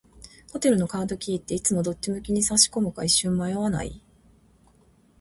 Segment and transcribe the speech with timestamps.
[0.51, 4.01] ホテルのカードキーって、いつもどっち向きに差し込むか一瞬迷わない？